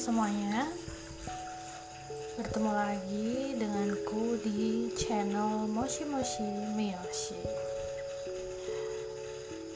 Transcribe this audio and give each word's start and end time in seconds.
semuanya. 0.00 0.64
Bertemu 2.40 2.72
lagi 2.72 3.52
denganku 3.52 4.40
di 4.40 4.88
channel 4.96 5.68
Moshi 5.68 6.08
Moshi 6.08 6.48
Miyoshi. 6.72 7.36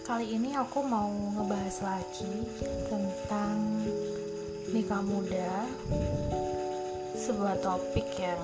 Kali 0.01 0.33
ini 0.33 0.57
aku 0.57 0.81
mau 0.81 1.13
ngebahas 1.13 1.77
lagi 1.85 2.41
tentang 2.89 3.85
nikah 4.73 5.05
muda. 5.05 5.69
Sebuah 7.21 7.61
topik 7.61 8.09
yang 8.17 8.41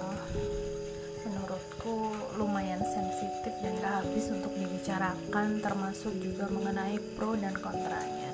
menurutku 1.25 2.13
lumayan 2.37 2.85
sensitif 2.85 3.57
dan 3.65 3.73
gak 3.81 4.05
habis 4.05 4.29
untuk 4.29 4.53
dibicarakan 4.53 5.65
termasuk 5.65 6.13
juga 6.21 6.45
mengenai 6.53 7.01
pro 7.17 7.41
dan 7.41 7.57
kontranya 7.57 8.30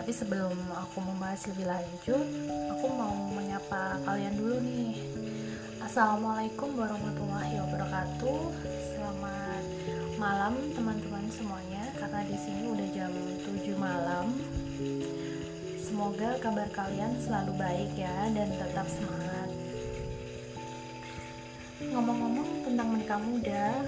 tapi 0.00 0.16
sebelum 0.16 0.56
aku 0.72 0.96
membahas 1.04 1.44
lebih 1.52 1.68
lanjut 1.68 2.24
aku 2.72 2.88
mau 2.88 3.12
menyapa 3.36 4.00
kalian 4.08 4.32
dulu 4.32 4.56
nih. 4.64 4.96
Assalamualaikum 5.84 6.72
warahmatullahi 6.72 7.60
wabarakatuh. 7.60 8.40
Selamat 8.96 9.60
malam 10.16 10.56
teman-teman 10.72 11.28
semuanya. 11.28 11.84
Karena 12.00 12.24
di 12.24 12.32
sini 12.32 12.72
udah 12.72 12.88
jam 12.96 13.12
7 13.44 13.76
malam. 13.76 14.40
Semoga 15.76 16.40
kabar 16.40 16.72
kalian 16.72 17.20
selalu 17.20 17.60
baik 17.60 17.92
ya 17.92 18.32
dan 18.32 18.56
tetap 18.56 18.88
semangat. 18.88 19.52
Ngomong-ngomong 21.92 22.64
tentang 22.64 22.88
menikah 22.88 23.20
muda 23.20 23.84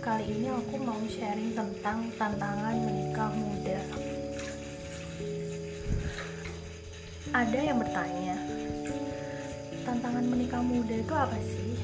kali 0.00 0.24
ini 0.24 0.48
aku 0.48 0.80
mau 0.80 0.96
sharing 1.04 1.52
tentang 1.52 2.08
tantangan 2.16 2.80
menikah 2.80 3.28
muda 3.36 3.99
ada 7.30 7.58
yang 7.62 7.78
bertanya 7.78 8.34
tantangan 9.86 10.26
menikah 10.26 10.62
muda 10.62 10.94
itu 10.98 11.14
apa 11.14 11.38
sih? 11.38 11.74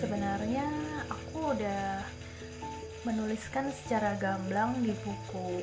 Sebenarnya 0.00 0.64
aku 1.12 1.52
udah 1.52 2.00
menuliskan 3.04 3.68
secara 3.72 4.16
gamblang 4.16 4.80
di 4.80 4.96
buku 5.04 5.60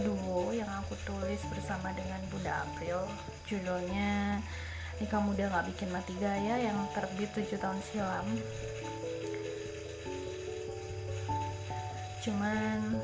duo 0.00 0.52
yang 0.52 0.68
aku 0.84 0.92
tulis 1.08 1.40
bersama 1.48 1.88
dengan 1.96 2.20
Bunda 2.28 2.64
April. 2.68 3.08
Judulnya 3.48 4.40
nikah 5.00 5.24
muda 5.24 5.48
gak 5.48 5.72
bikin 5.72 5.88
mati 5.88 6.12
gaya 6.20 6.68
yang 6.68 6.76
terbit 6.92 7.32
7 7.32 7.56
tahun 7.56 7.80
silam. 7.88 8.26
Cuman 12.20 13.00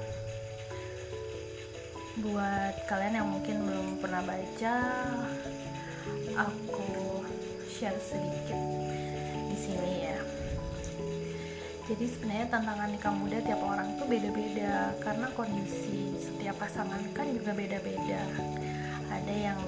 buat 2.22 2.86
kalian 2.86 3.18
yang 3.18 3.26
mungkin 3.26 3.66
belum 3.66 3.88
pernah 3.98 4.22
baca 4.22 4.76
aku 6.38 7.26
share 7.66 7.98
sedikit 7.98 8.60
di 9.50 9.56
sini 9.58 9.92
ya. 10.06 10.20
Jadi 11.84 12.06
sebenarnya 12.06 12.46
tantangan 12.54 12.88
nikah 12.94 13.12
muda 13.12 13.42
tiap 13.42 13.60
orang 13.60 13.98
tuh 13.98 14.06
beda-beda 14.06 14.94
karena 15.02 15.26
kondisi 15.34 16.14
setiap 16.22 16.54
pasangan 16.62 17.02
kan 17.10 17.26
juga 17.34 17.50
beda-beda. 17.50 18.22
Ada 19.10 19.34
yang 19.34 19.60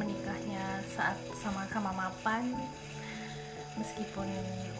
menikahnya 0.00 0.80
saat 0.96 1.20
sama-sama 1.36 1.92
mapan 1.92 2.56
meskipun 3.76 4.26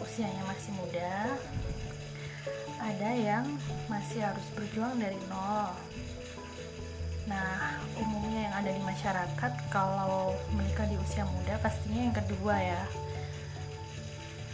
usianya 0.01 0.43
masih 0.49 0.71
muda. 0.81 1.13
Ada 2.81 3.09
yang 3.13 3.45
masih 3.85 4.25
harus 4.25 4.47
berjuang 4.57 4.97
dari 4.97 5.17
nol 5.29 5.86
Nah, 7.27 7.75
umumnya 7.99 8.47
yang 8.47 8.55
ada 8.55 8.71
di 8.71 8.79
masyarakat 8.79 9.53
kalau 9.67 10.31
menikah 10.55 10.87
di 10.87 10.95
usia 10.95 11.27
muda 11.27 11.59
pastinya 11.59 12.07
yang 12.07 12.15
kedua 12.15 12.55
ya. 12.55 12.83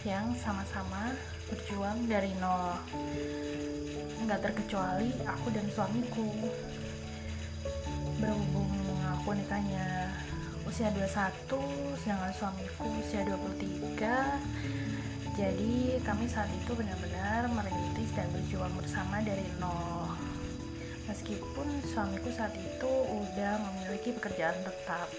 Yang 0.02 0.42
sama-sama 0.42 1.14
berjuang 1.54 2.10
dari 2.10 2.34
nol. 2.42 2.74
Nggak 4.26 4.42
terkecuali 4.42 5.14
aku 5.22 5.48
dan 5.54 5.70
suamiku. 5.70 6.34
Berhubung 8.18 8.74
aku 9.22 9.38
nikahnya 9.38 10.10
usia 10.66 10.90
21, 10.98 11.46
sedangkan 12.02 12.34
suamiku 12.34 12.90
usia 13.06 13.22
23. 13.22 14.42
Jadi 15.38 16.02
kami 16.02 16.26
saat 16.26 16.50
itu 16.50 16.74
benar-benar 16.74 17.46
merintis 17.54 18.10
dan 18.18 18.26
berjuang 18.34 18.74
bersama 18.74 19.22
dari 19.22 19.46
nol 19.62 20.03
meskipun 21.08 21.68
suamiku 21.92 22.30
saat 22.32 22.56
itu 22.56 22.92
udah 22.92 23.60
memiliki 23.60 24.16
pekerjaan 24.16 24.56
tetap. 24.64 25.10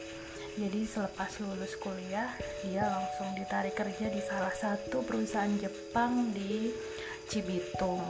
Jadi 0.54 0.86
selepas 0.86 1.34
lulus 1.42 1.74
kuliah 1.82 2.30
dia 2.62 2.86
langsung 2.86 3.34
ditarik 3.34 3.74
kerja 3.74 4.06
di 4.06 4.22
salah 4.22 4.54
satu 4.54 5.02
perusahaan 5.02 5.50
Jepang 5.58 6.30
di 6.30 6.70
Cibitung. 7.26 8.06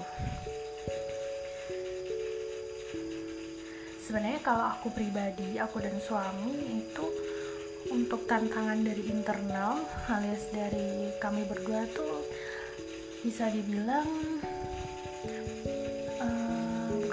Sebenarnya 4.04 4.44
kalau 4.44 4.68
aku 4.76 4.92
pribadi 4.92 5.56
aku 5.56 5.80
dan 5.80 5.96
suami 6.04 6.84
itu 6.84 7.08
untuk 7.88 8.28
tantangan 8.28 8.84
dari 8.84 9.08
internal 9.08 9.80
alias 10.12 10.52
dari 10.52 11.16
kami 11.16 11.48
berdua 11.48 11.88
tuh 11.96 12.28
bisa 13.24 13.48
dibilang 13.48 14.04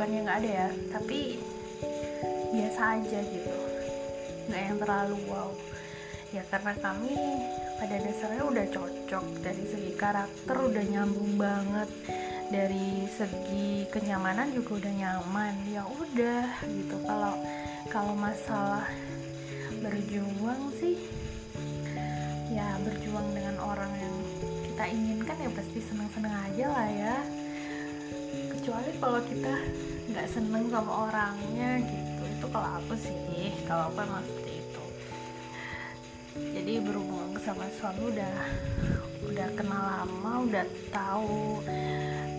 bukannya 0.01 0.25
nggak 0.25 0.39
ada 0.41 0.51
ya 0.65 0.69
tapi 0.89 1.37
biasa 2.57 2.81
aja 2.97 3.19
gitu. 3.21 3.53
Nggak 4.49 4.61
yang 4.65 4.77
terlalu 4.81 5.17
wow. 5.29 5.53
Ya 6.33 6.41
karena 6.49 6.73
kami 6.81 7.13
pada 7.77 8.01
dasarnya 8.01 8.43
udah 8.49 8.65
cocok 8.73 9.25
dari 9.45 9.61
segi 9.61 9.93
karakter 9.93 10.57
udah 10.57 10.83
nyambung 10.89 11.37
banget. 11.37 11.85
Dari 12.49 13.05
segi 13.13 13.85
kenyamanan 13.93 14.49
juga 14.57 14.81
udah 14.81 14.93
nyaman. 15.05 15.53
Ya 15.69 15.85
udah 15.85 16.49
gitu. 16.65 16.97
Kalau 17.05 17.37
kalau 17.93 18.17
masalah 18.17 18.89
berjuang 19.85 20.73
sih 20.81 20.97
ya 22.49 22.73
berjuang 22.81 23.37
dengan 23.37 23.53
orang 23.61 23.93
yang 24.01 24.15
kita 24.65 24.83
inginkan 24.89 25.37
ya 25.45 25.49
pasti 25.53 25.77
seneng-seneng 25.77 26.33
aja 26.49 26.65
lah 26.73 26.89
ya 26.89 27.17
kecuali 28.51 28.89
kalau 28.99 29.19
kita 29.25 29.53
nggak 30.11 30.27
seneng 30.27 30.67
sama 30.67 30.91
orangnya 31.07 31.79
gitu. 31.81 32.21
Itu 32.27 32.45
kalau 32.51 32.69
aku 32.79 32.93
sih 32.99 33.15
kalau 33.67 33.89
aku 33.91 33.97
emang 34.03 34.23
seperti 34.27 34.51
itu. 34.59 34.83
Jadi 36.55 36.73
berhubung 36.83 37.35
sama 37.41 37.65
suami 37.75 38.01
udah 38.11 38.35
udah 39.31 39.47
kenal 39.55 39.81
lama 39.81 40.31
udah 40.49 40.65
tahu 40.89 41.61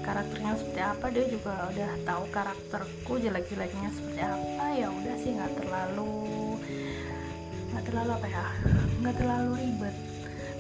karakternya 0.03 0.53
seperti 0.59 0.81
apa 0.83 1.07
dia 1.15 1.25
juga 1.31 1.55
udah 1.71 1.91
tahu 2.03 2.23
karakterku 2.35 3.13
jelek-jeleknya 3.23 3.89
seperti 3.95 4.21
apa 4.21 4.67
ya 4.75 4.89
udah 4.91 5.15
sih 5.23 5.31
nggak 5.39 5.55
terlalu 5.63 6.59
nggak 7.71 7.85
terlalu 7.87 8.11
apa 8.19 8.29
ya 8.29 8.47
nggak 9.01 9.17
terlalu 9.17 9.51
ribet. 9.59 9.97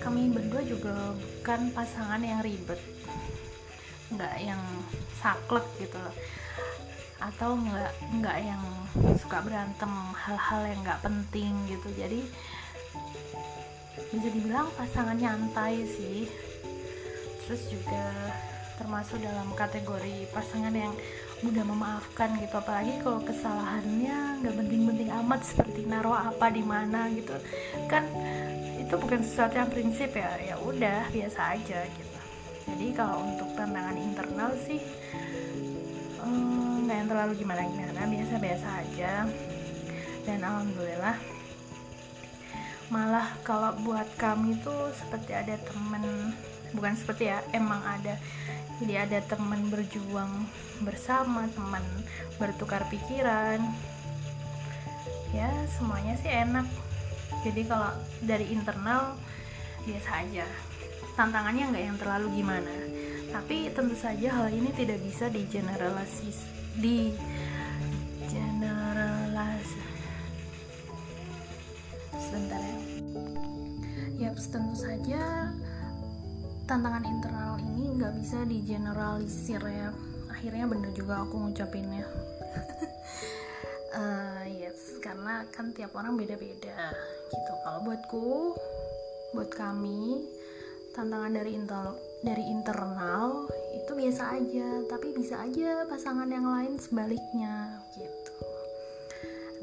Kami 0.02 0.34
berdua 0.34 0.62
juga 0.66 1.14
bukan 1.14 1.60
pasangan 1.70 2.18
yang 2.22 2.42
ribet 2.42 2.80
nggak 4.16 4.36
yang 4.42 4.62
saklek 5.22 5.64
gitu 5.80 5.96
loh. 5.96 6.14
Atau 7.22 7.54
nggak 7.54 7.92
nggak 8.18 8.38
yang 8.42 8.62
suka 9.22 9.38
berantem 9.40 9.92
hal-hal 10.12 10.62
yang 10.66 10.80
nggak 10.82 11.02
penting 11.06 11.54
gitu. 11.70 11.88
Jadi 11.94 12.20
bisa 14.12 14.28
dibilang 14.28 14.68
pasangan 14.74 15.16
nyantai 15.16 15.86
sih. 15.86 16.28
Terus 17.46 17.62
juga 17.70 18.06
termasuk 18.78 19.22
dalam 19.22 19.54
kategori 19.54 20.26
pasangan 20.34 20.74
yang 20.74 20.94
mudah 21.46 21.64
memaafkan 21.66 22.34
gitu. 22.42 22.54
Apalagi 22.58 22.98
kalau 23.02 23.22
kesalahannya 23.22 24.42
nggak 24.42 24.56
penting-penting 24.58 25.10
amat 25.22 25.40
seperti 25.46 25.86
naruh 25.86 26.18
apa 26.18 26.50
di 26.50 26.62
mana 26.62 27.06
gitu. 27.14 27.34
Kan 27.86 28.06
itu 28.82 28.94
bukan 28.98 29.22
sesuatu 29.22 29.56
yang 29.56 29.70
prinsip 29.70 30.10
ya. 30.14 30.34
Ya 30.42 30.56
udah 30.58 31.06
biasa 31.14 31.54
aja 31.54 31.86
gitu 31.86 32.11
jadi 32.66 32.86
kalau 32.94 33.26
untuk 33.26 33.50
tantangan 33.58 33.96
internal 33.98 34.50
sih 34.62 34.80
nggak 36.22 36.94
um, 36.94 37.00
yang 37.02 37.08
terlalu 37.10 37.32
gimana 37.38 37.66
gimana 37.66 38.02
biasa 38.06 38.34
biasa 38.38 38.66
aja. 38.86 39.12
Dan 40.22 40.38
alhamdulillah 40.46 41.18
malah 42.92 43.26
kalau 43.42 43.72
buat 43.82 44.06
kami 44.20 44.60
tuh 44.62 44.92
seperti 44.94 45.32
ada 45.32 45.56
temen 45.58 46.36
bukan 46.76 46.94
seperti 46.94 47.30
ya 47.34 47.42
emang 47.50 47.82
ada. 47.82 48.14
Jadi 48.78 48.94
ada 48.98 49.18
teman 49.26 49.66
berjuang 49.70 50.46
bersama 50.82 51.46
teman 51.50 51.82
bertukar 52.38 52.86
pikiran. 52.86 53.58
Ya 55.34 55.50
semuanya 55.74 56.14
sih 56.22 56.30
enak. 56.30 56.66
Jadi 57.42 57.66
kalau 57.66 57.90
dari 58.22 58.54
internal 58.54 59.18
biasa 59.82 60.22
aja 60.22 60.46
tantangannya 61.16 61.64
nggak 61.72 61.84
yang 61.84 61.98
terlalu 62.00 62.26
gimana. 62.40 62.74
Tapi 63.32 63.72
tentu 63.72 63.96
saja 63.96 64.28
hal 64.28 64.48
ini 64.52 64.68
tidak 64.76 65.00
bisa 65.00 65.28
di 65.32 65.44
generalisis 65.48 66.44
di 66.76 67.12
generalisasi 68.28 69.80
sebentar 72.16 72.60
ya. 72.60 72.78
Ya 74.16 74.30
tentu 74.36 74.76
saja 74.76 75.52
tantangan 76.68 77.04
internal 77.04 77.60
ini 77.60 77.96
nggak 77.96 78.14
bisa 78.20 78.44
di 78.48 78.64
generalisir 78.64 79.60
ya. 79.60 79.92
Akhirnya 80.32 80.64
bener 80.64 80.90
juga 80.96 81.24
aku 81.24 81.48
ngucapinnya. 81.48 82.08
Uh, 83.92 84.44
yes 84.60 84.96
karena 85.04 85.44
kan 85.52 85.76
tiap 85.76 85.92
orang 85.92 86.16
beda-beda 86.16 86.92
gitu. 87.32 87.52
Kalau 87.64 87.80
buatku 87.84 88.56
buat 89.32 89.50
kami 89.52 90.24
tantangan 90.92 91.32
dari 91.32 91.56
internal 91.56 91.96
dari 92.20 92.44
internal 92.52 93.48
itu 93.72 93.92
biasa 93.96 94.22
aja 94.36 94.68
tapi 94.86 95.08
bisa 95.16 95.40
aja 95.40 95.88
pasangan 95.88 96.28
yang 96.28 96.44
lain 96.44 96.76
sebaliknya 96.76 97.80
gitu. 97.96 98.36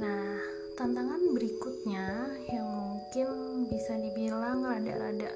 Nah 0.02 0.42
tantangan 0.74 1.22
berikutnya 1.38 2.34
yang 2.50 2.68
mungkin 3.10 3.30
bisa 3.70 3.94
dibilang 3.98 4.66
rada-rada 4.66 5.30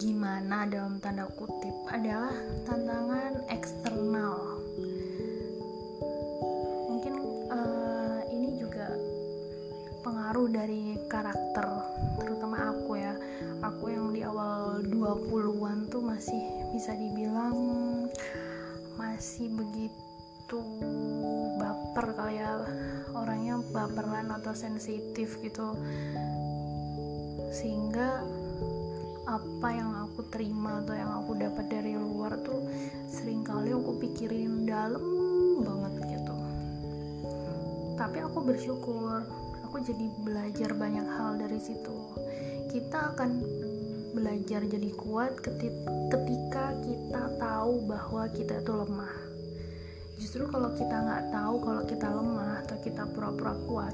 gimana 0.00 0.64
dalam 0.68 1.00
tanda 1.04 1.28
kutip 1.36 1.76
adalah 1.92 2.32
tantangan 2.64 3.44
eksternal. 3.52 4.60
Mungkin 6.88 7.14
uh, 7.52 8.20
ini 8.32 8.56
juga 8.56 8.88
pengaruh 10.00 10.48
dari 10.48 10.96
karakter 11.08 11.95
aku 13.86 13.94
yang 13.94 14.10
di 14.10 14.26
awal 14.26 14.82
20-an 14.82 15.86
tuh 15.86 16.02
masih 16.02 16.42
bisa 16.74 16.90
dibilang 16.98 17.54
masih 18.98 19.46
begitu 19.54 20.58
baper 21.54 22.10
kali 22.18 22.42
ya. 22.42 22.66
Orangnya 23.14 23.62
baperan 23.70 24.34
atau 24.34 24.58
sensitif 24.58 25.38
gitu. 25.38 25.78
Sehingga 27.54 28.26
apa 29.22 29.68
yang 29.70 29.94
aku 30.02 30.34
terima 30.34 30.82
atau 30.82 30.98
yang 30.98 31.22
aku 31.22 31.38
dapat 31.38 31.70
dari 31.70 31.94
luar 31.94 32.42
tuh 32.42 32.66
sering 33.06 33.46
kali 33.46 33.70
aku 33.70 34.02
pikirin 34.02 34.66
dalam 34.66 34.98
banget 35.62 36.18
gitu. 36.18 36.34
Tapi 37.94 38.18
aku 38.18 38.50
bersyukur 38.50 39.22
aku 39.62 39.78
jadi 39.78 40.10
belajar 40.26 40.74
banyak 40.74 41.06
hal 41.06 41.38
dari 41.38 41.62
situ. 41.62 41.94
Kita 42.66 43.14
akan 43.14 43.30
belajar 44.16 44.64
jadi 44.64 44.90
kuat 44.96 45.36
ketika 45.44 46.72
kita 46.80 47.22
tahu 47.36 47.84
bahwa 47.84 48.24
kita 48.32 48.64
itu 48.64 48.72
lemah. 48.72 49.16
Justru 50.16 50.48
kalau 50.48 50.72
kita 50.72 50.96
nggak 50.96 51.24
tahu 51.28 51.54
kalau 51.60 51.82
kita 51.84 52.08
lemah 52.08 52.64
atau 52.64 52.76
kita 52.80 53.04
pura-pura 53.12 53.52
kuat 53.68 53.92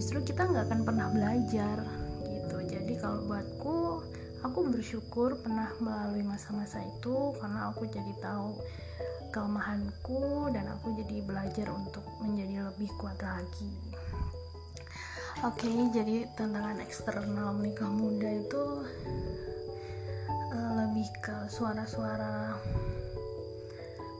justru 0.00 0.24
kita 0.24 0.48
nggak 0.48 0.64
akan 0.64 0.80
pernah 0.84 1.08
belajar 1.12 1.76
gitu. 2.24 2.56
Jadi 2.68 2.96
kalau 2.96 3.20
buatku 3.28 4.00
aku 4.40 4.58
bersyukur 4.72 5.36
pernah 5.44 5.68
melalui 5.76 6.24
masa-masa 6.24 6.80
itu 6.80 7.36
karena 7.36 7.68
aku 7.68 7.84
jadi 7.84 8.12
tahu 8.20 8.56
kelemahanku 9.28 10.48
dan 10.56 10.72
aku 10.72 10.96
jadi 11.04 11.20
belajar 11.24 11.68
untuk 11.68 12.02
menjadi 12.24 12.64
lebih 12.72 12.88
kuat 12.96 13.20
lagi 13.20 13.89
Oke, 15.40 15.72
okay, 15.72 15.88
jadi 15.88 16.28
tantangan 16.36 16.84
eksternal 16.84 17.56
menikah 17.56 17.88
muda 17.88 18.28
itu 18.28 18.84
uh, 20.52 20.72
lebih 20.84 21.08
ke 21.24 21.32
suara-suara 21.48 22.60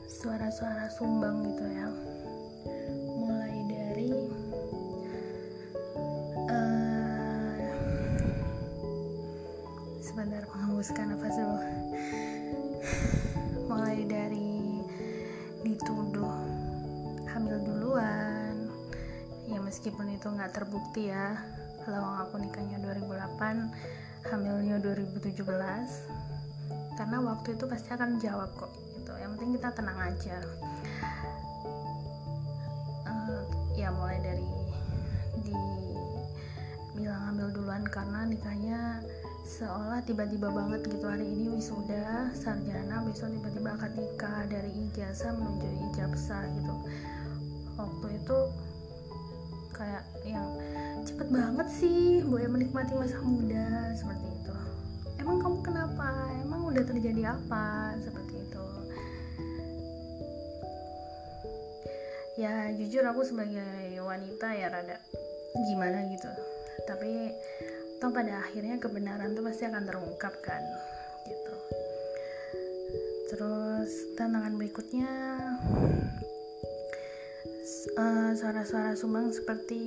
suara-suara 0.09 0.89
sumbang 0.89 1.45
gitu 1.45 1.69
ya. 1.69 1.93
Mulai 3.21 3.53
dari 3.69 4.09
uh, 6.49 7.69
sebentar 10.01 10.41
menghembuskan 10.57 11.05
nafas 11.13 11.37
dulu. 11.37 11.80
Meskipun 19.81 20.13
itu 20.13 20.29
nggak 20.29 20.53
terbukti 20.53 21.09
ya 21.09 21.41
lawang 21.89 22.21
aku 22.29 22.37
nikahnya 22.37 22.85
2008 22.85 24.29
hamilnya 24.29 24.77
2017 24.77 25.41
karena 27.01 27.17
waktu 27.25 27.57
itu 27.57 27.65
pasti 27.65 27.89
akan 27.97 28.21
jawab 28.21 28.53
kok 28.61 28.69
gitu. 28.93 29.09
Yang 29.17 29.41
penting 29.41 29.51
kita 29.57 29.73
tenang 29.73 29.97
aja. 30.05 30.37
Uh, 33.09 33.41
ya 33.73 33.89
mulai 33.97 34.21
dari 34.21 34.45
di 35.49 35.57
bilang 37.01 37.33
hamil 37.33 37.49
duluan 37.49 37.81
karena 37.89 38.29
nikahnya 38.29 39.01
seolah 39.49 40.05
tiba-tiba 40.05 40.53
banget 40.53 40.93
gitu. 40.93 41.09
Hari 41.09 41.25
ini 41.25 41.57
wisuda 41.57 42.29
sarjana 42.37 43.01
besok 43.09 43.33
tiba-tiba 43.33 43.81
akad 43.81 43.97
nikah 43.97 44.45
dari 44.45 44.69
ijazah 44.93 45.33
menuju 45.33 45.89
ijazah 45.89 46.45
gitu. 46.53 46.75
Waktu 47.81 48.21
itu 48.21 48.39
kayak 49.81 50.05
yang 50.29 50.49
cepet 51.09 51.29
banget 51.33 51.69
sih 51.73 52.21
boy 52.29 52.45
menikmati 52.45 52.93
masa 52.93 53.17
muda 53.25 53.97
seperti 53.97 54.29
itu. 54.29 54.55
Emang 55.17 55.41
kamu 55.41 55.57
kenapa? 55.65 56.29
Emang 56.45 56.69
udah 56.69 56.85
terjadi 56.85 57.33
apa? 57.33 57.97
Seperti 57.97 58.45
itu. 58.45 58.67
Ya 62.37 62.69
jujur 62.77 63.05
aku 63.09 63.25
sebagai 63.25 63.97
wanita 64.05 64.53
ya 64.53 64.69
rada 64.69 65.01
gimana 65.73 66.05
gitu. 66.13 66.29
Tapi 66.85 67.33
toh 68.01 68.13
pada 68.13 68.45
akhirnya 68.45 68.77
kebenaran 68.77 69.33
tuh 69.33 69.45
pasti 69.45 69.65
akan 69.65 69.85
terungkap 69.89 70.35
kan 70.45 70.61
gitu. 71.25 71.55
Terus 73.33 73.93
tantangan 74.17 74.57
berikutnya 74.61 75.09
uh, 77.95 78.31
suara-suara 78.35 78.99
sumbang 78.99 79.31
seperti 79.31 79.83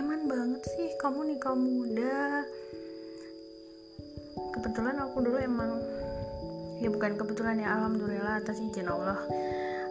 eman 0.00 0.24
banget 0.24 0.62
sih 0.64 0.88
kamu 0.96 1.28
nih 1.28 1.38
kamu 1.40 1.60
muda. 1.60 2.44
Kebetulan 4.56 4.96
aku 5.04 5.16
dulu 5.20 5.36
emang 5.36 5.76
ya 6.80 6.88
bukan 6.88 7.20
kebetulan 7.20 7.60
ya 7.60 7.76
alhamdulillah 7.76 8.40
atas 8.40 8.56
izin 8.58 8.88
Allah. 8.88 9.20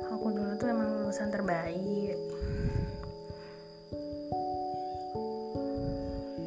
Aku 0.10 0.34
dulu 0.34 0.58
tuh 0.58 0.68
emang 0.74 0.90
lulusan 0.90 1.30
terbaik. 1.30 2.18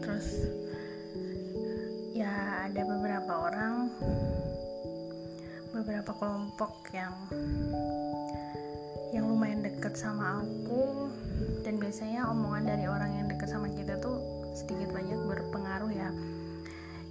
Terus 0.02 0.28
ya 2.18 2.66
ada 2.66 2.82
beberapa 2.82 3.32
orang 3.46 3.74
beberapa 5.70 6.10
kelompok 6.18 6.90
yang 6.90 7.14
yang 9.12 9.28
lumayan 9.28 9.60
deket 9.60 9.94
sama 9.94 10.40
aku. 10.40 11.12
Dan 11.62 11.78
biasanya 11.78 12.26
omongan 12.32 12.64
dari 12.64 12.88
orang 12.88 13.12
yang 13.12 13.26
deket 13.28 13.52
sama 13.52 13.68
kita 13.70 14.00
tuh 14.00 14.18
sedikit 14.56 14.90
banyak 14.90 15.20
berpengaruh 15.28 15.92
ya. 15.92 16.10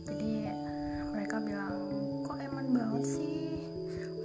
Jadi 0.09 0.49
mereka 1.13 1.37
bilang 1.37 1.77
kok 2.25 2.41
eman 2.41 2.67
banget 2.73 3.03
sih? 3.05 3.69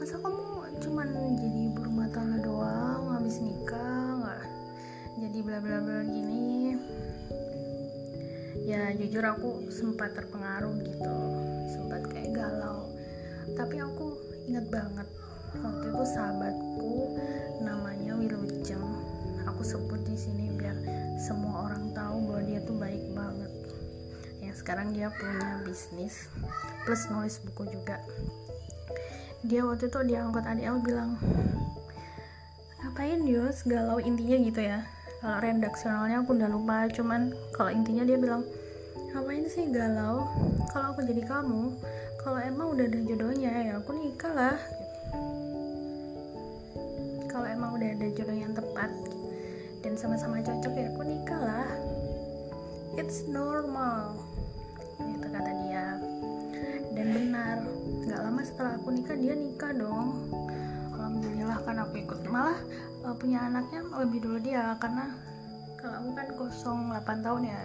Masa 0.01 0.17
kamu 0.19 0.45
cuman 0.81 1.09
jadi 1.37 1.61
ibu 1.73 1.81
rumah 1.85 2.09
tangga 2.13 2.41
doang 2.41 3.13
habis 3.13 3.41
nikah 3.41 4.25
nggak 4.25 4.43
jadi 5.21 5.39
bla 5.45 5.59
bla 5.61 5.79
bla 5.85 6.01
gini? 6.09 6.77
Ya 8.67 8.91
jujur 8.97 9.23
aku 9.23 9.69
sempat 9.71 10.17
terpengaruh 10.17 10.75
gitu 10.81 11.19
sempat 11.71 12.03
kayak 12.09 12.35
galau. 12.35 12.89
Tapi 13.55 13.79
aku 13.85 14.17
inget 14.49 14.67
banget 14.73 15.09
waktu 15.63 15.87
itu 15.89 16.05
sahabatku 16.05 16.93
namanya 17.61 18.13
Wilujeng 18.17 18.85
aku 19.47 19.63
sebut 19.63 20.01
di 20.05 20.17
sini 20.19 20.53
biar 20.57 20.77
semua 21.17 21.71
orang 21.71 21.93
tahu 21.97 22.29
bahwa 22.29 22.43
dia 22.45 22.61
tuh 22.65 22.77
baik 22.77 23.05
banget. 23.17 23.53
Ya 24.45 24.53
sekarang 24.53 24.93
dia 24.93 25.09
punya 25.15 25.63
bisnis 25.65 26.29
plus 26.85 27.09
nulis 27.09 27.41
buku 27.41 27.73
juga. 27.73 28.03
Dia 29.47 29.65
waktu 29.65 29.89
itu 29.89 30.01
dia 30.05 30.27
angkot 30.27 30.45
ADL 30.45 30.83
bilang 30.83 31.17
ngapain 32.85 33.25
Yus? 33.25 33.65
Galau 33.65 34.03
intinya 34.03 34.37
gitu 34.41 34.61
ya. 34.61 34.85
Kalau 35.25 35.39
redaksionalnya 35.41 36.23
aku 36.23 36.37
udah 36.37 36.51
lupa 36.53 36.87
cuman 36.93 37.33
kalau 37.57 37.71
intinya 37.73 38.05
dia 38.05 38.19
bilang 38.21 38.45
ngapain 39.15 39.49
sih 39.49 39.71
galau? 39.73 40.29
Kalau 40.71 40.93
aku 40.93 41.07
jadi 41.09 41.25
kamu 41.25 41.63
kalau 42.27 42.43
emang 42.43 42.75
udah 42.75 42.91
ada 42.91 43.01
jodohnya 43.07 43.51
ya 43.55 43.73
aku 43.79 43.95
nikah 43.95 44.35
lah 44.35 44.59
udah 47.77 47.89
ada 47.93 48.07
jodoh 48.17 48.37
yang 48.37 48.53
tepat. 48.57 48.91
Dan 49.85 49.93
sama-sama 49.95 50.41
cocok 50.41 50.73
ya 50.73 50.89
aku 50.91 51.03
nikah 51.05 51.41
lah. 51.41 51.71
It's 52.97 53.29
normal. 53.29 54.17
Itu 54.99 55.29
kata 55.29 55.53
dia. 55.69 56.01
Dan 56.97 57.07
benar 57.13 57.57
nggak 58.09 58.21
lama 58.25 58.41
setelah 58.41 58.73
aku 58.81 58.89
nikah 58.97 59.17
dia 59.21 59.37
nikah 59.37 59.73
dong. 59.77 60.25
Alhamdulillah 60.97 61.59
kan 61.63 61.77
aku 61.85 61.95
ikut. 62.01 62.21
Malah 62.33 62.59
uh, 63.05 63.15
punya 63.15 63.45
anaknya 63.45 63.85
lebih 63.93 64.25
dulu 64.25 64.39
dia 64.41 64.73
karena 64.81 65.13
kalau 65.77 65.95
aku 66.01 66.11
kan 66.17 66.29
kosong 66.35 66.81
8 66.91 67.21
tahun 67.21 67.43
ya. 67.53 67.61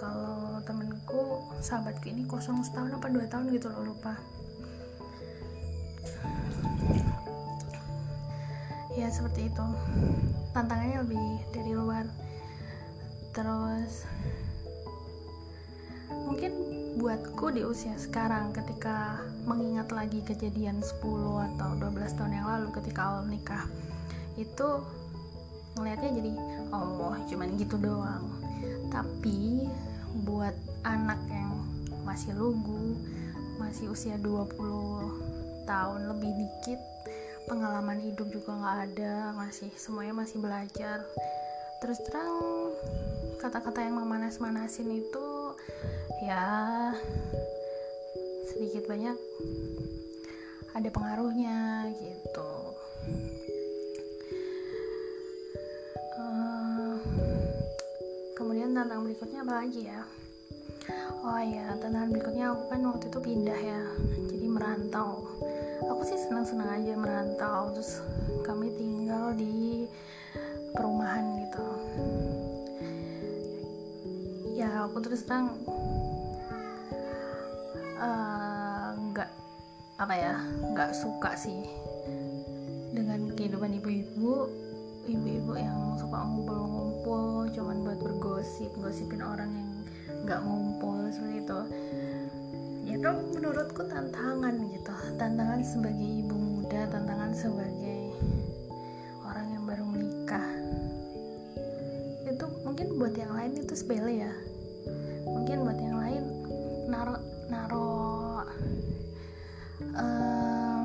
Kalau 0.00 0.60
temenku 0.64 1.44
sahabatku 1.60 2.12
ini 2.12 2.24
kosong 2.28 2.60
setahun 2.60 2.96
apa 2.96 3.08
dua 3.08 3.24
tahun 3.24 3.48
gitu 3.56 3.72
loh 3.72 3.92
lupa 3.92 4.20
ya 8.98 9.08
seperti 9.14 9.46
itu. 9.46 9.66
Tantangannya 10.50 11.06
lebih 11.06 11.26
dari 11.54 11.72
luar. 11.78 12.04
Terus 13.30 14.02
mungkin 16.26 16.52
buatku 16.98 17.54
di 17.54 17.62
usia 17.62 17.94
sekarang 17.94 18.50
ketika 18.50 19.22
mengingat 19.46 19.94
lagi 19.94 20.18
kejadian 20.26 20.82
10 20.82 20.98
atau 21.54 21.70
12 21.78 22.18
tahun 22.18 22.32
yang 22.34 22.46
lalu 22.50 22.68
ketika 22.74 23.00
awal 23.06 23.24
nikah 23.30 23.64
itu 24.34 24.82
ngelihatnya 25.78 26.10
jadi 26.18 26.32
oh 26.74 27.14
cuman 27.30 27.54
gitu 27.54 27.78
doang. 27.78 28.26
Tapi 28.90 29.70
buat 30.26 30.56
anak 30.82 31.22
yang 31.30 31.54
masih 32.02 32.34
lugu 32.34 32.98
masih 33.62 33.92
usia 33.94 34.18
20 34.18 34.58
tahun 35.68 36.00
lebih 36.08 36.32
dikit 36.34 36.80
pengalaman 37.48 37.96
hidup 38.04 38.28
juga 38.28 38.52
nggak 38.52 38.78
ada 38.92 39.32
masih 39.32 39.72
semuanya 39.80 40.12
masih 40.12 40.36
belajar. 40.38 41.00
Terus 41.80 41.98
terang 42.04 42.36
kata-kata 43.40 43.80
yang 43.88 43.96
memanas-manasin 43.96 44.92
itu 44.92 45.56
ya 46.28 46.92
sedikit 48.52 48.84
banyak 48.84 49.16
ada 50.76 50.88
pengaruhnya 50.92 51.88
gitu. 51.96 52.52
Uh, 56.20 57.00
kemudian 58.36 58.76
tantangan 58.76 59.08
berikutnya 59.08 59.40
apa 59.40 59.54
lagi 59.64 59.82
ya? 59.88 60.04
Oh 61.24 61.40
ya 61.40 61.72
tantangan 61.80 62.12
berikutnya 62.12 62.52
aku 62.52 62.62
kan 62.68 62.80
waktu 62.84 63.06
itu 63.08 63.18
pindah 63.24 63.60
ya 63.60 63.82
jadi 64.28 64.46
merantau 64.48 65.24
aku 65.98 66.14
sih 66.14 66.30
senang-senang 66.30 66.78
aja 66.78 66.94
merantau 66.94 67.74
terus 67.74 67.98
kami 68.46 68.70
tinggal 68.78 69.34
di 69.34 69.90
perumahan 70.70 71.42
gitu. 71.42 71.68
Ya 74.54 74.86
aku 74.86 75.02
terus 75.02 75.26
terang 75.26 75.58
eh, 77.98 78.88
nggak 79.10 79.26
uh, 79.26 79.38
apa 79.98 80.14
ya 80.14 80.38
nggak 80.70 80.94
suka 80.94 81.34
sih 81.34 81.66
dengan 82.94 83.34
kehidupan 83.34 83.74
ibu-ibu. 83.82 84.46
Ibu-ibu 85.02 85.52
yang 85.58 85.98
suka 85.98 86.14
ngumpul-ngumpul 86.14 87.50
cuman 87.58 87.82
buat 87.82 87.98
bergosip 87.98 88.70
gosipin 88.78 89.26
orang 89.26 89.50
yang 89.50 89.70
nggak 90.22 90.46
ngumpul 90.46 91.10
seperti 91.10 91.42
itu 91.42 91.60
itu 92.88 93.10
menurutku 93.36 93.84
tantangan 93.84 94.54
gitu 94.72 94.92
tantangan 95.20 95.60
sebagai 95.60 96.08
ibu 96.24 96.36
muda 96.36 96.88
tantangan 96.88 97.36
sebagai 97.36 98.16
orang 99.28 99.46
yang 99.52 99.64
baru 99.68 99.84
menikah 99.84 100.48
itu 102.28 102.46
mungkin 102.62 102.86
buat 103.00 103.14
yang 103.16 103.32
lain 103.34 103.52
itu 103.58 103.74
sepele 103.74 104.22
ya. 104.22 104.32
Mungkin 105.24 105.64
buat 105.64 105.78
yang 105.80 105.96
lain 105.96 106.24
naro 106.88 107.16
naro 107.48 107.90
um, 109.96 110.82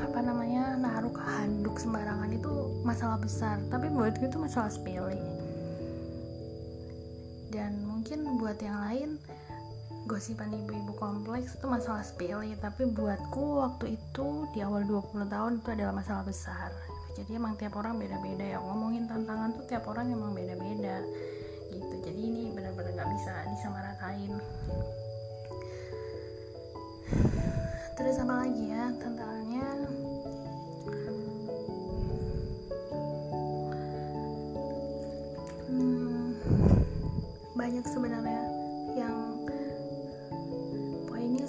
apa 0.00 0.18
namanya 0.24 0.76
naruh 0.80 1.12
handuk 1.14 1.76
sembarangan 1.76 2.32
itu 2.32 2.50
masalah 2.82 3.20
besar 3.20 3.60
tapi 3.68 3.92
buat 3.92 4.16
gue 4.16 4.28
itu 4.28 4.40
masalah 4.40 4.72
sepele. 4.72 5.20
Dan 7.48 7.84
mungkin 7.84 8.36
buat 8.40 8.58
yang 8.60 8.80
lain 8.84 9.10
gosipan 10.06 10.54
ibu-ibu 10.54 10.94
kompleks 10.94 11.58
itu 11.58 11.66
masalah 11.66 12.04
sepele 12.06 12.54
tapi 12.60 12.86
buatku 12.86 13.58
waktu 13.58 13.98
itu 13.98 14.46
di 14.54 14.62
awal 14.62 14.86
20 14.86 15.26
tahun 15.26 15.52
itu 15.58 15.68
adalah 15.74 15.94
masalah 15.98 16.22
besar. 16.22 16.70
Jadi 17.18 17.34
emang 17.34 17.58
tiap 17.58 17.74
orang 17.74 17.98
beda-beda 17.98 18.46
ya 18.46 18.58
ngomongin 18.62 19.10
tantangan 19.10 19.58
tuh 19.58 19.64
tiap 19.66 19.90
orang 19.90 20.14
emang 20.14 20.30
beda-beda 20.36 21.02
gitu. 21.74 21.94
Jadi 22.06 22.20
ini 22.20 22.42
benar-benar 22.54 22.94
nggak 22.94 23.10
bisa 23.18 23.32
disamaratain 23.50 24.32
terus 27.98 28.14
apa 28.22 28.46
lagi 28.46 28.70
ya 28.70 28.94
tantangannya? 29.02 29.66
Hmm, 35.66 36.30
banyak 37.58 37.84
sebenarnya 37.90 38.37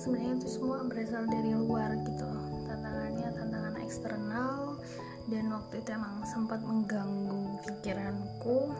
sebenarnya 0.10 0.42
itu 0.42 0.50
semua 0.50 0.82
berasal 0.90 1.30
dari 1.30 1.54
luar 1.54 1.94
gitu. 2.02 2.26
Tantangannya 2.66 3.30
tantangan 3.30 3.76
eksternal 3.78 4.82
dan 5.30 5.46
waktu 5.54 5.86
itu 5.86 5.90
emang 5.94 6.26
sempat 6.26 6.66
mengganggu 6.66 7.62
pikiranku. 7.62 8.74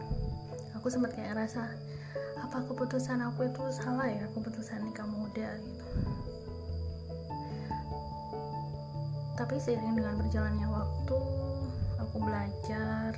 Aku 0.74 0.90
sempat 0.90 1.14
kayak 1.14 1.46
rasa 1.46 1.70
apa 2.34 2.66
keputusan 2.66 3.22
aku 3.22 3.46
itu 3.46 3.62
salah 3.70 4.10
ya 4.10 4.26
keputusan 4.34 4.82
nikah 4.82 5.06
muda 5.06 5.54
gitu. 5.62 5.86
Tapi 9.38 9.54
seiring 9.62 10.02
dengan 10.02 10.18
berjalannya 10.18 10.66
waktu 10.66 11.18
aku 12.02 12.16
belajar 12.26 13.14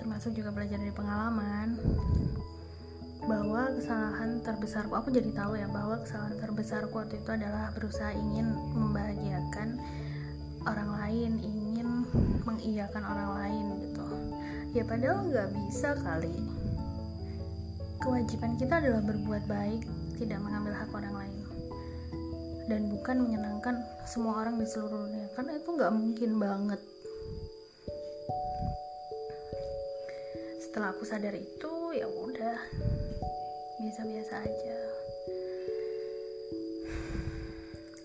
termasuk 0.00 0.32
juga 0.32 0.56
belajar 0.56 0.80
dari 0.80 0.94
pengalaman 0.96 1.76
bahwa 3.28 3.76
kesalahan 3.76 4.35
terbesarku 4.56 4.96
aku 4.96 5.12
jadi 5.12 5.30
tahu 5.36 5.60
ya 5.60 5.68
bahwa 5.68 6.00
kesalahan 6.00 6.40
terbesarku 6.40 6.94
waktu 6.96 7.20
itu 7.20 7.30
adalah 7.30 7.68
berusaha 7.76 8.10
ingin 8.16 8.56
membahagiakan 8.72 9.76
orang 10.64 10.90
lain 10.96 11.32
ingin 11.44 11.88
mengiyakan 12.48 13.04
orang 13.04 13.30
lain 13.36 13.64
gitu 13.84 14.06
ya 14.72 14.82
padahal 14.88 15.28
nggak 15.28 15.52
bisa 15.52 15.92
kali 16.00 16.34
kewajiban 18.06 18.54
kita 18.54 18.78
adalah 18.78 19.02
berbuat 19.02 19.44
baik, 19.50 19.82
tidak 20.20 20.38
mengambil 20.38 20.78
hak 20.78 20.90
orang 20.94 21.14
lain. 21.26 21.34
Dan 22.66 22.90
bukan 22.90 23.26
menyenangkan 23.26 23.82
semua 24.06 24.46
orang 24.46 24.62
di 24.62 24.66
seluruh 24.66 25.10
dunia, 25.10 25.26
karena 25.34 25.58
itu 25.58 25.68
nggak 25.70 25.92
mungkin 25.94 26.30
banget. 26.38 26.80
Setelah 30.62 30.94
aku 30.94 31.02
sadar 31.02 31.34
itu, 31.34 31.72
ya 31.98 32.06
udah, 32.10 32.58
biasa-biasa 33.76 34.40
aja. 34.40 34.78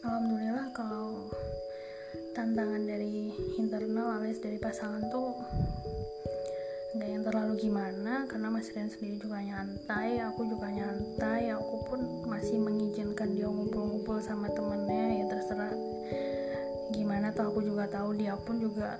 Alhamdulillah 0.04 0.68
kalau 0.75 1.32
tantangan 2.36 2.84
dari 2.84 3.32
internal 3.56 4.20
alias 4.20 4.44
dari 4.44 4.60
pasangan 4.60 5.00
tuh 5.08 5.32
nggak 6.92 7.08
yang 7.08 7.24
terlalu 7.24 7.54
gimana 7.56 8.28
karena 8.28 8.51
Mas 8.51 8.68
Rian 8.75 8.92
sendiri 8.92 9.16
juga 9.16 9.40
nyantai 9.40 10.20
aku 10.20 10.44
juga 10.44 10.68
nyantai 10.68 11.56
aku 11.56 11.75
pun 11.88 12.00
masih 12.28 12.60
mengizinkan 12.60 13.32
dia 13.32 13.48
ngumpul-ngumpul 13.48 14.20
sama 14.20 14.51
temennya 14.51 15.24
ya 15.24 15.25
terserah 15.32 15.72
gimana 16.92 17.32
tuh 17.32 17.48
aku 17.48 17.63
juga 17.63 17.88
tahu 17.88 18.12
dia 18.20 18.36
pun 18.36 18.60
juga 18.60 19.00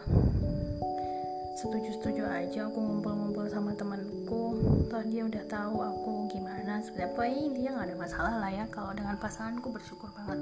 setuju-setuju 1.56 2.24
aja 2.24 2.72
aku 2.72 2.80
ngumpul-ngumpul 2.80 3.46
sama 3.52 3.76
temanku. 3.76 4.56
Toh 4.88 5.04
dia 5.08 5.28
udah 5.28 5.44
tahu 5.48 5.76
aku 5.84 6.12
gimana 6.32 6.80
sebenarnya 6.84 7.12
pokoknya 7.16 7.44
dia 7.56 7.70
nggak 7.76 7.88
ada 7.92 7.98
masalah 8.00 8.34
lah 8.40 8.52
ya. 8.52 8.66
Kalau 8.72 8.92
dengan 8.96 9.16
pasanganku 9.20 9.68
bersyukur 9.72 10.10
banget. 10.16 10.40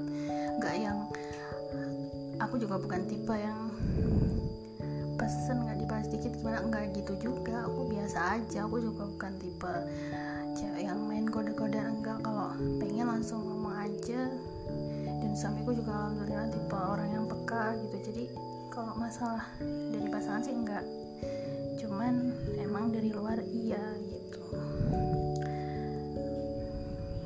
Nggak 0.58 0.74
yang 0.78 0.98
aku 2.40 2.54
juga 2.56 2.78
bukan 2.78 3.02
tipe 3.10 3.34
yang 3.34 3.70
pesen 5.20 5.68
nggak 5.68 5.78
dibahas 5.84 6.06
dikit 6.08 6.32
gimana 6.38 6.58
enggak 6.64 6.84
gitu 6.94 7.12
juga. 7.18 7.66
Aku 7.66 7.90
biasa 7.90 8.18
aja 8.40 8.58
aku 8.64 8.76
juga 8.80 9.04
bukan 9.10 9.32
tipe 9.42 9.74
cewek 10.56 10.82
yang 10.82 11.00
main 11.06 11.26
kode-kode 11.28 11.78
enggak 11.78 12.18
kalau 12.22 12.54
pengen 12.78 13.06
langsung 13.10 13.42
ngomong 13.44 13.74
aja. 13.76 14.30
Dan 15.20 15.36
suamiku 15.36 15.76
juga 15.76 15.92
alhamdulillah 15.92 16.48
tipe 16.48 16.78
orang 16.78 17.10
yang 17.12 17.26
peka 17.28 17.76
gitu. 17.86 17.96
Jadi 18.10 18.24
kalau 18.70 18.94
masalah 18.96 19.44
dari 19.60 20.08
pasangan 20.08 20.42
sih 20.46 20.54
enggak 20.54 20.82
cuman 21.80 22.36
emang 22.60 22.92
dari 22.92 23.08
luar 23.08 23.40
iya 23.40 23.80
gitu. 24.04 24.44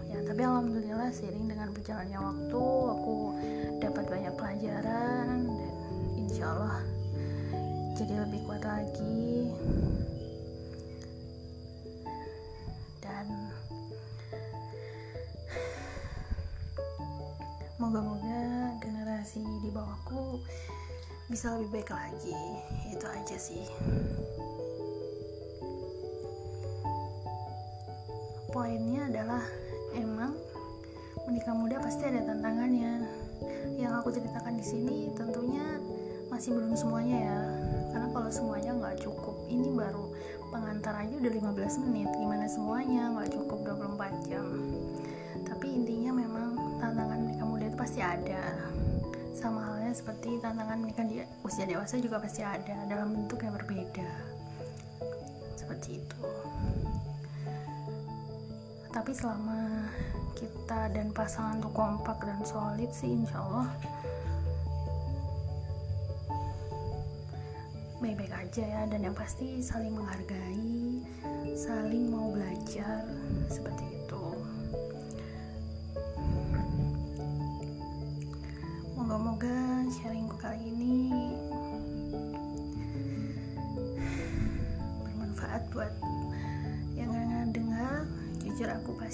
Ya 0.06 0.22
tapi 0.22 0.46
alhamdulillah 0.46 1.10
seiring 1.10 1.50
dengan 1.50 1.74
berjalannya 1.74 2.22
waktu 2.22 2.62
aku 2.94 3.34
dapat 3.82 4.06
banyak 4.06 4.30
pelajaran 4.38 5.50
dan 5.50 5.74
insya 6.14 6.54
Allah 6.54 6.86
jadi 7.98 8.22
lebih 8.22 8.46
kuat 8.46 8.62
lagi. 8.62 9.50
Dan 13.02 13.26
moga-moga 17.82 18.70
generasi 18.78 19.42
di 19.66 19.70
bawahku 19.74 20.38
bisa 21.28 21.56
lebih 21.56 21.80
baik 21.80 21.90
lagi. 21.92 22.36
Itu 22.92 23.06
aja 23.08 23.36
sih. 23.40 23.64
Poinnya 28.52 29.08
adalah 29.10 29.42
emang 29.96 30.36
menikah 31.26 31.56
muda 31.56 31.80
pasti 31.80 32.04
ada 32.04 32.22
tantangannya. 32.22 33.02
Yang 33.80 33.92
aku 34.04 34.08
ceritakan 34.14 34.54
di 34.60 34.64
sini 34.64 34.96
tentunya 35.16 35.80
masih 36.28 36.54
belum 36.54 36.76
semuanya 36.76 37.18
ya. 37.18 37.40
Karena 37.90 38.08
kalau 38.12 38.30
semuanya 38.30 38.70
nggak 38.76 39.00
cukup 39.02 39.36
ini 39.48 39.72
baru 39.72 40.12
pengantar 40.52 40.94
aja 41.02 41.14
udah 41.18 41.32
15 41.32 41.82
menit. 41.88 42.08
Gimana 42.14 42.46
semuanya? 42.46 43.10
Nggak 43.16 43.32
cukup 43.32 43.58
24 43.64 44.28
jam. 44.28 44.46
Tapi 45.42 45.66
intinya 45.72 46.12
memang 46.14 46.78
tantangan 46.78 47.18
menikah 47.26 47.48
muda 47.48 47.64
itu 47.66 47.78
pasti 47.80 48.00
ada 48.04 48.54
sama 49.34 49.60
halnya 49.66 49.90
seperti 49.90 50.38
tantangan 50.38 50.78
menikah 50.78 51.04
di 51.04 51.20
usia 51.42 51.66
dewasa 51.66 51.98
juga 51.98 52.22
pasti 52.22 52.46
ada 52.46 52.86
dalam 52.86 53.10
bentuk 53.10 53.42
yang 53.42 53.52
berbeda. 53.58 54.10
Seperti 55.58 55.98
itu. 55.98 56.22
Tapi 58.94 59.10
selama 59.10 59.90
kita 60.38 60.94
dan 60.94 61.10
pasangan 61.10 61.58
tuh 61.58 61.74
kompak 61.74 62.18
dan 62.22 62.38
solid 62.46 62.90
sih 62.94 63.10
insya 63.10 63.42
Allah 63.42 63.68
baik-baik 67.98 68.32
aja 68.38 68.62
ya. 68.62 68.82
Dan 68.86 69.10
yang 69.10 69.16
pasti 69.18 69.58
saling 69.58 69.98
menghargai 69.98 71.02
saling 71.58 72.10
mau 72.10 72.30
belajar 72.30 73.02
seperti 73.50 73.82
itu 73.82 73.93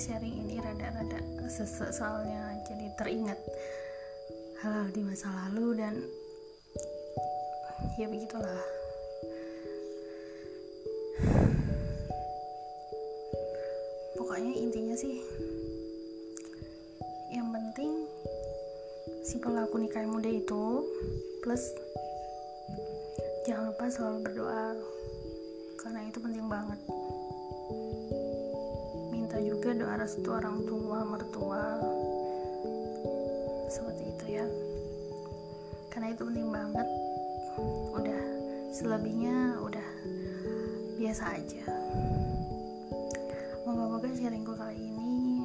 sharing 0.01 0.33
ini 0.33 0.57
rada-rada 0.65 1.21
sesek 1.45 1.93
soalnya 1.93 2.57
jadi 2.65 2.89
teringat 2.97 3.37
hal-hal 4.65 4.89
di 4.97 5.05
masa 5.05 5.29
lalu 5.29 5.77
dan 5.77 6.01
ya 8.01 8.09
begitulah. 8.09 8.65
Pokoknya 14.17 14.57
intinya 14.57 14.97
sih 14.97 15.21
yang 17.37 17.53
penting 17.53 18.09
si 19.21 19.37
pelaku 19.37 19.85
nikah 19.85 20.09
muda 20.09 20.33
itu 20.33 20.81
plus 21.45 21.77
jangan 23.45 23.69
lupa 23.69 23.85
selalu 23.93 24.19
berdoa. 24.25 24.81
Karena 25.77 26.09
itu 26.09 26.25
penting 26.25 26.49
banget 26.49 26.81
juga 29.61 29.77
doa 29.77 30.01
restu 30.01 30.33
orang 30.33 30.65
tua 30.65 31.05
mertua 31.05 31.77
seperti 33.69 34.09
itu 34.09 34.41
ya. 34.41 34.47
Karena 35.93 36.17
itu 36.17 36.25
penting 36.25 36.49
banget. 36.49 36.89
Udah 37.93 38.23
selebihnya 38.73 39.61
udah 39.61 39.89
biasa 40.97 41.37
aja. 41.37 41.65
Moga-moga 43.69 44.09
sharingku 44.17 44.57
kali 44.57 44.81
ini 44.81 45.45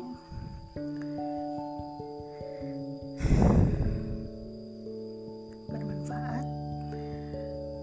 bermanfaat. 5.67 6.45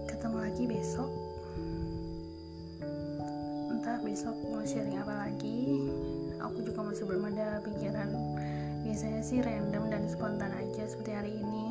Ketemu 0.09 0.37
lagi 0.49 0.63
besok. 0.65 1.11
Entah 3.69 4.01
besok 4.01 4.33
mau 4.49 4.65
sharing 4.65 4.97
apa 4.97 5.29
lagi 5.29 5.61
aku 6.43 6.59
juga 6.61 6.83
masih 6.83 7.07
belum 7.07 7.23
ada 7.31 7.63
pikiran. 7.63 8.09
Biasanya 8.83 9.21
sih 9.23 9.39
random 9.39 9.87
dan 9.87 10.03
spontan 10.11 10.51
aja 10.51 10.83
seperti 10.83 11.11
hari 11.15 11.33
ini. 11.39 11.65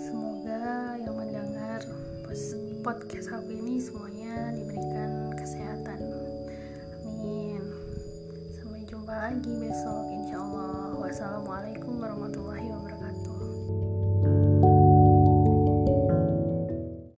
Semoga 0.00 0.96
yang 0.96 1.14
mendengar 1.20 1.84
podcast 2.80 3.28
aku 3.28 3.52
ini 3.52 3.76
semuanya 3.76 4.56
diberikan 4.56 5.36
kesehatan. 5.36 6.00
Amin. 7.04 7.60
Sampai 8.56 8.88
jumpa 8.88 9.12
lagi 9.12 9.52
besok 9.60 9.99